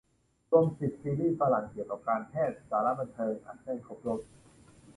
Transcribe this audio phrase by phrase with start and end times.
[0.51, 4.21] รวม สิบ ซีรีส์ฝรั่งเกี่ยวกับการแพทย์ สาระ บันเทิง อัดแน่นครบรส